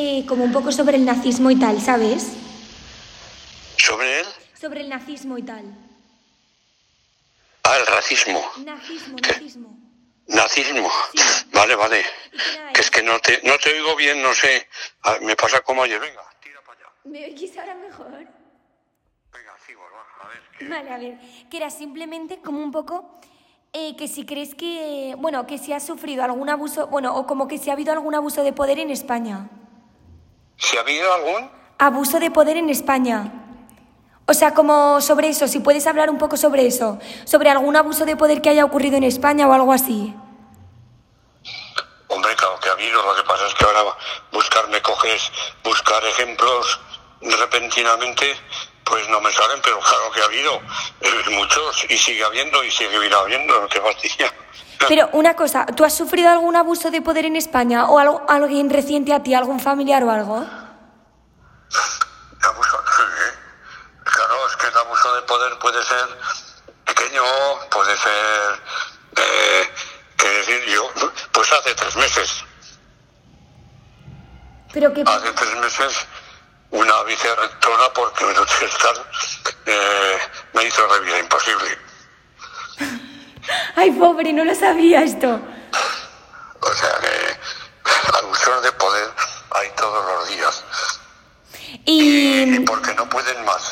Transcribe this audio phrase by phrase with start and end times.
[0.00, 2.32] eh, como un poco sobre el nazismo y tal, ¿sabes?
[3.76, 4.26] ¿Sobre él?
[4.58, 5.64] Sobre el nazismo y tal.
[7.64, 8.40] Ah, el racismo.
[8.64, 9.32] Nazismo, ¿Qué?
[9.32, 9.76] nazismo.
[10.28, 10.90] Nazismo.
[11.14, 11.46] Sí.
[11.52, 12.00] Vale, vale.
[12.32, 14.68] ¿Y qué nada Que es que no te, no te oigo bien, no sé.
[15.02, 16.00] Ah, me pasa como ayer.
[16.00, 16.88] Venga, tira para allá.
[17.04, 18.12] ¿Me oís ahora mejor?
[18.12, 20.24] Venga, sigo, va.
[20.24, 20.68] A ver.
[20.68, 21.18] Vale, a ver,
[21.50, 23.18] que era simplemente como un poco
[23.72, 27.48] eh, que si crees que, bueno, que si has sufrido algún abuso, bueno, o como
[27.48, 29.48] que si ha habido algún abuso de poder en España.
[30.58, 31.50] ¿Si ha habido algún?
[31.78, 33.32] Abuso de poder en España.
[34.26, 38.04] O sea, como sobre eso, si puedes hablar un poco sobre eso, sobre algún abuso
[38.04, 40.14] de poder que haya ocurrido en España o algo así.
[42.08, 43.02] Hombre, claro que ha habido.
[43.02, 43.96] Lo que pasa es que ahora
[44.32, 45.30] buscar, me coges,
[45.62, 46.80] buscar ejemplos
[47.22, 48.36] repentinamente,
[48.84, 50.60] pues no me salen, pero claro que ha habido
[51.00, 53.66] eh, muchos y sigue habiendo y sigue habiendo.
[53.68, 54.32] Qué fastidia.
[54.86, 58.70] Pero una cosa, ¿tú has sufrido algún abuso de poder en España o algo, alguien
[58.70, 60.36] reciente a ti, algún familiar o algo?
[62.40, 63.02] Abuso, sí.
[64.04, 66.06] Claro, es que el abuso de poder puede ser
[66.86, 67.22] pequeño,
[69.16, 69.70] eh,
[70.16, 70.90] qué decir yo,
[71.32, 72.44] pues hace tres meses,
[74.72, 75.02] Pero que...
[75.06, 76.06] hace tres meses
[76.70, 78.32] una vicerrectora porque me
[79.66, 80.18] eh,
[80.52, 81.78] me hizo la vida imposible.
[83.76, 85.40] Ay, pobre, no lo sabía esto.
[86.60, 89.10] O sea que abusos de poder
[89.50, 90.64] hay todos los días
[91.84, 93.70] y Y, porque no pueden más.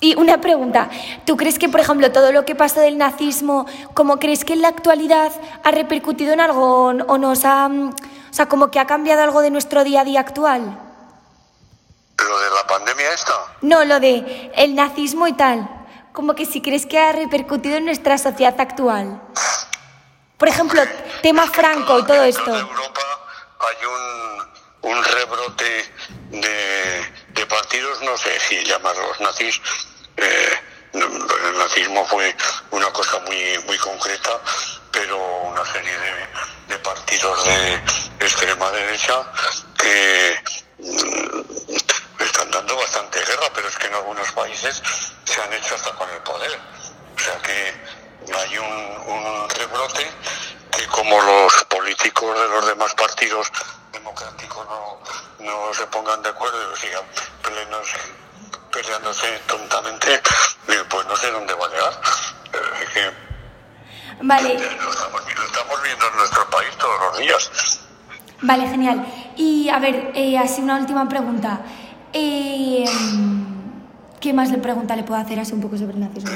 [0.00, 0.88] Y una pregunta,
[1.26, 4.62] ¿tú crees que, por ejemplo, todo lo que pasó del nazismo, como crees que en
[4.62, 5.30] la actualidad
[5.62, 7.68] ha repercutido en algo o nos ha...
[7.68, 7.90] mm,
[8.30, 10.62] O sea, como que ha cambiado algo de nuestro día a día actual?
[12.18, 15.68] Lo de la pandemia esta, No, lo de el nazismo y tal.
[16.12, 19.20] Como que si crees que ha repercutido en nuestra sociedad actual.
[20.38, 20.80] Por ejemplo,
[21.22, 22.44] tema Franco y todo En esto.
[22.44, 23.00] toda Europa
[23.60, 25.92] hay un, un rebrote
[26.30, 27.04] de,
[27.34, 29.60] de partidos, no sé si llamarlos nazis.
[30.22, 30.60] Eh,
[30.92, 32.34] el nazismo fue
[32.70, 34.40] una cosa muy, muy concreta,
[34.90, 35.92] pero una serie
[36.68, 37.74] de, partidos de
[38.20, 39.22] extrema derecha
[39.78, 40.42] que
[40.78, 44.82] mm, están dando bastante guerra, pero es que en algunos países
[45.24, 46.58] se han hecho hasta con el poder.
[47.16, 47.74] O sea que
[48.32, 50.10] hay un, un rebrote
[50.76, 53.50] que como los políticos de los demás partidos
[53.92, 55.00] democráticos no,
[55.40, 57.04] no se pongan de acuerdo y sigan
[57.42, 57.88] plenos,
[58.72, 61.92] peleándose tontamente, eh, pues no sé dónde va a llegar.
[62.52, 63.30] Eh, es que
[64.22, 67.80] Vale, lo estamos, lo estamos viendo en nuestro país todos los días.
[68.42, 69.06] vale, genial.
[69.36, 71.60] Y a ver, eh, así una última pregunta.
[72.12, 72.84] Eh,
[74.20, 76.30] ¿Qué más le pregunta le puedo hacer así un poco sobre el nazismo?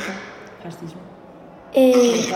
[0.62, 1.00] Fascismo.
[1.74, 2.32] Eh,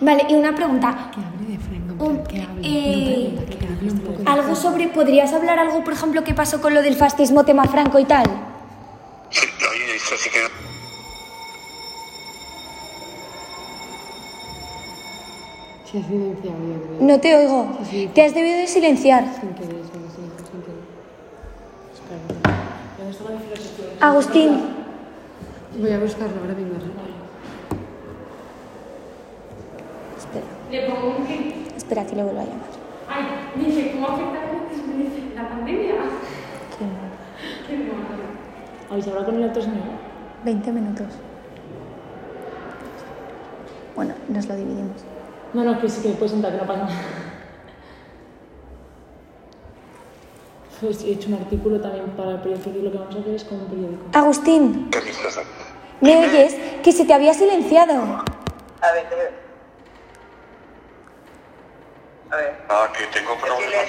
[0.00, 1.10] vale, y una pregunta.
[1.14, 2.60] Que hable de Franco, Un- que hable.
[2.62, 6.22] eh, no pregunta, que hable un poco de Algo sobre, ¿podrías hablar algo, por ejemplo,
[6.24, 8.26] qué pasó con lo del fascismo, tema Franco y tal?
[10.14, 10.38] Sí que
[15.90, 16.96] Se ha silenciado, yo creo.
[17.00, 17.66] No te oigo.
[18.14, 19.24] Te has debido de silenciar.
[19.40, 20.80] Sin querer, sí, sí, sin querer.
[21.94, 22.20] Espera.
[24.00, 24.50] Agustín,
[25.78, 26.74] Voy a buscarlo, ahora vengo.
[30.16, 31.54] espera, Le pongo un clic.
[31.76, 32.66] espera que le vuelvo a llamar.
[33.08, 33.24] Ay,
[33.64, 34.40] dice, ¿cómo afecta
[35.34, 35.94] la pandemia?
[36.78, 37.10] Qué mal.
[37.66, 37.86] Qué mal.
[38.90, 39.95] ¿Habéis hablado con el otro señor?
[40.44, 41.06] 20 minutos.
[43.94, 45.02] Bueno, nos lo dividimos.
[45.54, 46.94] No, no, que sí que puedes sentar, que no pasa nada.
[50.80, 53.34] Pues he hecho un artículo también para el periódico y lo que vamos a hacer
[53.34, 54.02] es con un periódico.
[54.12, 55.00] Agustín, ¿Qué?
[56.02, 56.54] ¿me oyes?
[56.82, 57.94] Que se te había silenciado.
[57.94, 59.30] A ver, te veo.
[62.30, 62.64] A ver.
[62.68, 63.86] Ah, que tengo problemas,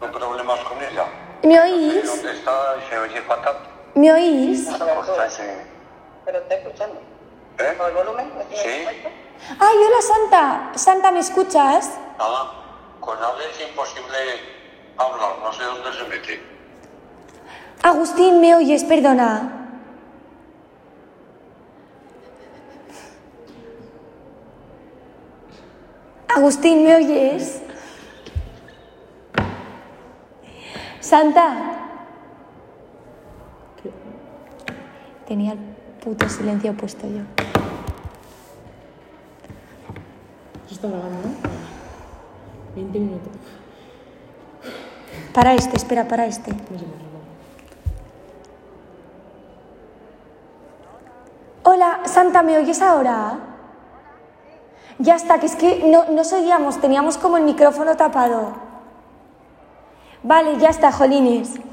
[0.00, 1.04] tengo problemas con ella.
[1.42, 2.04] ¿Me oís?
[2.04, 2.74] ¿Dónde está?
[2.90, 3.56] Se oye fatal.
[3.98, 4.68] ¿Me oís?
[6.24, 7.00] Pero está escuchando.
[7.58, 7.74] ¿Eh?
[7.76, 8.30] ¿Con el volumen?
[8.38, 8.86] ¿Lo tienes Sí.
[9.58, 10.72] Ay, hola Santa.
[10.78, 11.98] Santa, ¿me escuchas?
[12.16, 12.52] Ah,
[13.00, 14.18] con Ale es imposible
[14.96, 16.42] hablar, no sé dónde se mete.
[17.82, 18.84] Agustín, ¿me oyes?
[18.84, 19.68] Perdona.
[26.28, 27.62] Agustín, ¿me oyes?
[31.00, 31.77] Santa.
[35.28, 35.58] Tenía el
[36.02, 37.20] puto silencio puesto yo.
[40.64, 41.34] Eso está grabando, ¿no?
[42.74, 43.32] 20 minutos.
[45.34, 46.50] Para este, espera, para este.
[51.62, 53.38] Hola, Santa, ¿me oyes ahora?
[54.98, 58.54] Ya está, que es que no, no seguíamos, teníamos como el micrófono tapado.
[60.22, 61.67] Vale, ya está, Jolines.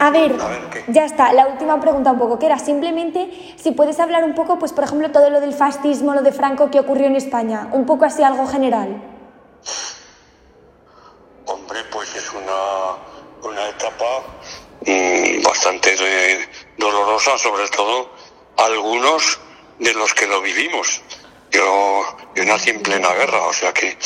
[0.00, 0.84] A ver, A ver, ¿qué?
[0.88, 1.32] ya está.
[1.32, 4.84] La última pregunta un poco, que era simplemente si puedes hablar un poco, pues por
[4.84, 7.68] ejemplo, todo lo del fascismo, lo de Franco que ocurrió en España.
[7.72, 9.00] Un poco así, algo general.
[11.46, 12.96] Hombre, pues es una,
[13.48, 14.22] una etapa
[14.86, 16.48] mm, bastante de-
[16.78, 18.10] dolorosa, sobre todo
[18.56, 19.38] algunos
[19.78, 21.02] de los que lo vivimos.
[21.50, 22.02] Yo,
[22.34, 23.98] yo nací en plena guerra, o sea que,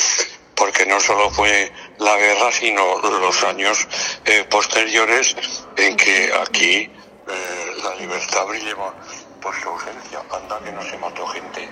[0.54, 3.86] porque no solo fue la guerra, sino los años
[4.24, 5.36] eh, posteriores
[5.76, 8.94] en que aquí eh, la libertad brillaba
[9.40, 10.22] por su ausencia.
[10.30, 11.68] Anda que no se mató gente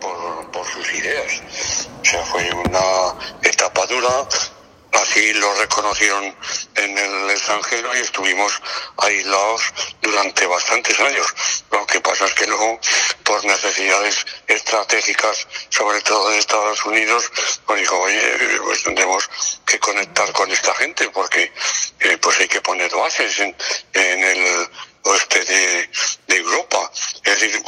[0.00, 1.42] por, por sus ideas.
[2.00, 4.28] O sea, fue una etapa dura,
[5.16, 6.36] Así lo reconocieron
[6.74, 8.52] en el extranjero y estuvimos
[8.98, 9.62] aislados
[10.02, 11.26] durante bastantes años.
[11.70, 12.78] Lo que pasa es que luego,
[13.24, 17.32] por necesidades estratégicas, sobre todo de Estados Unidos,
[17.64, 18.20] pues dijo, oye,
[18.62, 19.30] pues tendremos
[19.64, 21.50] que conectar con esta gente porque
[22.00, 23.56] eh, pues hay que poner bases en,
[23.94, 24.68] el
[25.04, 25.90] oeste de,
[26.28, 26.92] Europa.
[27.24, 27.62] Es decir,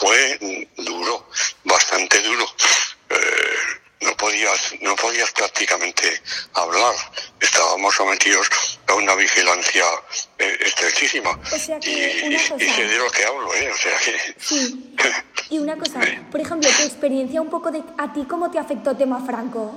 [0.00, 0.38] fue,
[0.78, 1.28] duro,
[1.64, 2.50] bastante duro.
[3.10, 3.47] Eh,
[4.18, 6.20] podías, no podías prácticamente
[6.54, 6.94] hablar.
[7.40, 8.50] Estábamos sometidos
[8.88, 9.84] a una vigilancia
[10.38, 11.30] eh, estrechísima.
[11.52, 12.38] O sea que, y, y- y
[12.70, 13.70] sé de lo que hablo, ¿eh?
[13.70, 14.34] O sea que...
[14.38, 14.94] Sí.
[15.50, 16.00] Y una cosa,
[16.30, 19.74] por ejemplo, tu experiencia un poco de a ti, ¿cómo te afectó tema Franco?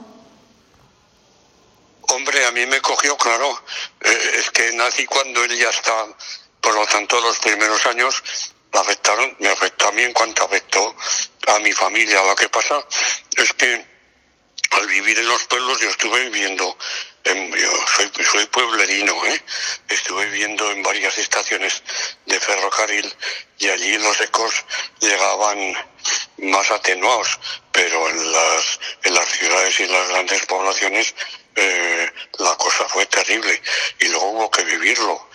[2.09, 3.63] Hombre, a mí me cogió, claro.
[4.01, 6.07] eh, es que nací cuando él ya está,
[6.59, 8.21] por lo tanto, los primeros años
[8.73, 10.93] me afectaron, me afectó a mí en cuanto afectó
[11.47, 12.21] a mi familia.
[12.23, 12.83] Lo que pasa
[13.37, 13.85] es que
[14.71, 16.77] al vivir en los pueblos yo estuve viviendo,
[17.23, 17.71] en, yo
[18.23, 19.43] soy, pueblerino, ¿eh?
[19.89, 21.83] estuve viviendo en varias estaciones
[22.25, 23.13] de ferrocarril
[23.59, 24.65] y allí los ecos
[24.99, 25.75] llegaban
[26.37, 27.39] más atenuados,
[27.71, 31.13] pero en las, en las ciudades y en las grandes poblaciones
[31.55, 33.61] eh, la cosa fue terrible
[33.99, 35.27] y luego hubo que vivirlo.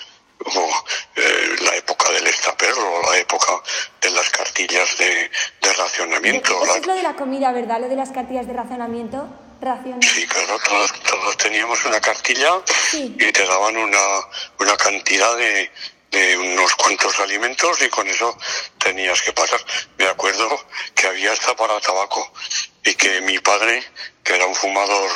[1.16, 3.60] Eh, la época del estaperro, la época
[4.16, 5.30] las cartillas de,
[5.60, 6.62] de racionamiento.
[6.64, 7.80] Eso es lo de la comida, ¿verdad?
[7.80, 9.28] Lo de las cartillas de racionamiento.
[10.02, 12.60] Sí, claro, todos, todos teníamos una cartilla
[12.90, 13.16] Sí.
[13.18, 13.98] y te daban una,
[14.60, 15.70] una cantidad de,
[16.10, 18.36] de unos cuantos alimentos y con eso
[18.78, 19.58] tenías que pasar.
[19.96, 20.48] Me acuerdo
[20.94, 22.30] que había hasta para tabaco
[22.84, 23.82] y que mi padre,
[24.22, 25.10] que era un fumador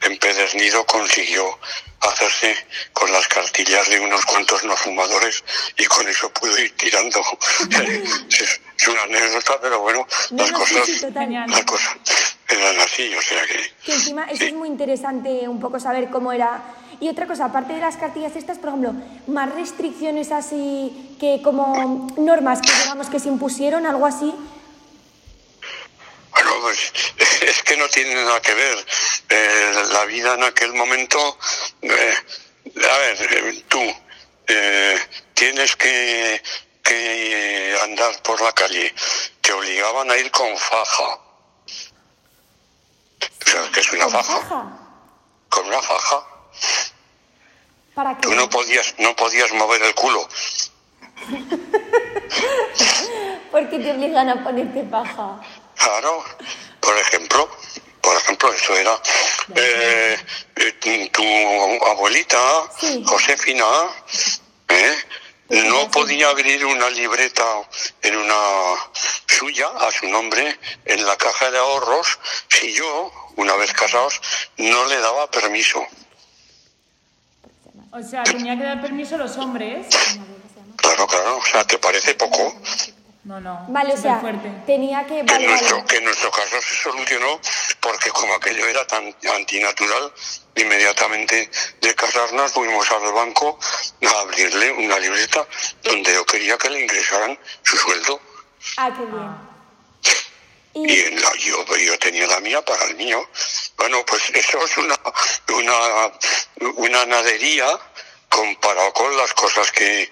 [0.00, 1.58] empedernido, consiguió
[2.00, 2.54] hacerse
[2.92, 5.42] con las cartillas de unos cuantos no fumadores
[5.76, 7.20] y con eso pudo ir tirando.
[8.78, 11.00] es una anécdota, pero bueno, No, las no, cosas, sí,
[11.48, 11.96] las cosas
[12.48, 13.72] eran así, o sea que...
[13.84, 14.44] Que encima eso Sí.
[14.46, 16.62] es muy interesante un poco saber cómo era.
[17.00, 18.94] Y otra cosa, aparte de las cartillas estas, por ejemplo,
[19.26, 24.32] más restricciones así que como normas que digamos que se impusieron, algo así.
[26.60, 26.92] Pues
[27.42, 28.86] es que no tiene nada que ver.
[29.28, 31.38] Eh, la vida en aquel momento,
[31.82, 32.14] eh,
[32.76, 33.82] a ver, eh, tú
[34.46, 34.98] eh,
[35.34, 36.42] tienes que,
[36.82, 38.94] que andar por la calle.
[39.40, 41.18] Te obligaban a ir con faja.
[43.44, 44.40] ¿Sabes qué es una con faja?
[44.40, 44.78] faja.
[45.48, 46.26] Con una faja.
[47.94, 48.22] ¿Para qué?
[48.22, 50.28] Tú no podías, no podías mover el culo.
[53.50, 55.40] ¿Por qué te obligan a ponerte paja?
[55.78, 56.24] Claro,
[56.80, 57.48] por ejemplo,
[58.00, 59.00] por ejemplo, eso era
[59.54, 60.16] eh,
[60.56, 62.38] eh, tu abuelita,
[62.78, 63.02] Sí.
[63.06, 63.64] Josefina,
[64.68, 64.96] ¿eh?
[65.48, 67.44] no podía abrir una libreta
[68.02, 68.34] en una
[69.26, 74.20] suya a su nombre en la caja de ahorros si yo, una vez casados,
[74.58, 75.86] no le daba permiso.
[77.92, 79.86] O sea, tenía que dar permiso a los hombres.
[80.76, 82.54] Claro, claro, o sea, ¿te parece poco?
[83.28, 83.66] No, no.
[83.68, 84.50] Vale, o sea, fuerte.
[84.64, 85.12] tenía que...
[85.16, 85.86] Que en, Vale, nuestro, vale.
[85.86, 87.38] que en nuestro caso se solucionó
[87.78, 90.12] porque como aquello era tan antinatural,
[90.56, 91.50] inmediatamente
[91.82, 93.58] de casarnos fuimos al banco
[94.06, 95.46] a abrirle una libreta
[95.82, 98.18] donde yo quería que le ingresaran su sueldo.
[98.78, 99.48] Ah, qué bien.
[100.88, 103.28] Y Y, en la- yo, yo tenía la mía para el mío.
[103.76, 104.98] Bueno, pues eso es una,
[105.52, 106.12] una,
[106.76, 107.66] una nadería
[108.30, 110.10] comparado con las cosas que,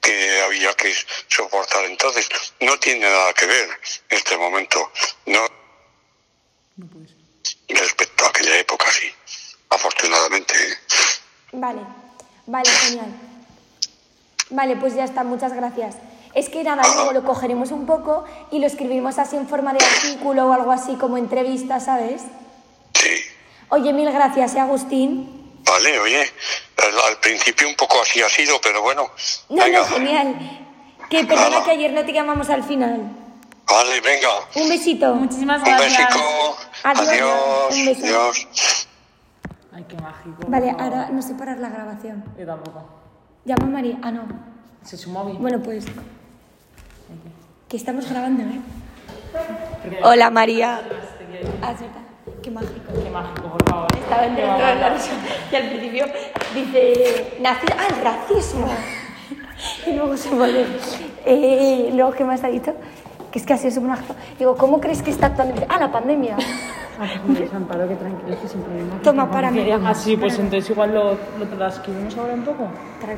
[0.00, 0.94] que había que
[1.28, 2.28] soportar entonces.
[2.60, 3.68] No tiene nada que ver
[4.08, 4.92] este momento.
[5.26, 5.46] No,
[7.68, 9.12] respecto a aquella época, sí.
[9.70, 10.54] Afortunadamente.
[11.52, 11.80] vale,
[12.46, 13.12] vale, genial.
[14.50, 15.96] Vale, pues ya está, muchas gracias.
[16.34, 19.84] Es que nada, luego lo cogeremos un poco y lo escribimos así en forma de
[19.84, 22.22] artículo o algo así como entrevista, ¿sabes?
[22.94, 23.22] Sí.
[23.70, 25.60] Oye, mil gracias, ¿eh, Agustín?
[25.64, 26.32] Vale, oye,
[26.86, 29.08] al, al principio un poco así ha sido, pero bueno.
[29.48, 29.80] No, venga.
[29.80, 30.66] no, genial.
[31.10, 31.64] Que perdona Nada.
[31.64, 33.00] que ayer no te llamamos al final.
[33.66, 34.28] Vale, venga.
[34.54, 35.14] Un besito.
[35.14, 35.98] Muchísimas Un gracias.
[36.08, 36.56] besico.
[36.84, 37.08] Adiós.
[37.08, 37.74] Adiós.
[37.76, 38.04] Un beso.
[38.06, 38.88] Adiós.
[39.74, 40.36] Ay, qué mágico.
[40.48, 42.24] Vale, No, ahora no sé parar la grabación.
[42.38, 42.84] Yo tampoco.
[43.44, 43.98] Llama a María.
[44.02, 44.26] Ah, no.
[44.84, 45.38] Se sumó bien.
[45.40, 45.84] Bueno, pues.
[47.68, 48.60] Que estamos grabando, ¿eh?
[50.02, 50.80] Hola, María.
[51.60, 52.07] Te
[52.48, 52.92] Qué mágico.
[53.04, 53.88] Qué mágico, por favor.
[53.94, 54.96] Estaba en la.
[55.52, 56.06] Y al principio
[56.54, 57.36] dice.
[57.42, 58.66] Nazi ah, el racismo.
[59.86, 60.64] y luego se vuelve.
[61.26, 62.72] Eh, luego, ¿qué más ha dicho?
[63.30, 64.14] Que es que ha sido súper mágico.
[64.38, 65.62] Digo, ¿cómo crees que está actuando?
[65.68, 66.38] Ah, la pandemia.
[66.98, 68.98] Ah, pues me desamparo, que tranquilo, que sin problema.
[69.02, 69.70] Toma, párame.
[69.84, 72.66] Ah, sí, pues entonces igual lo, lo transcribimos ahora un poco.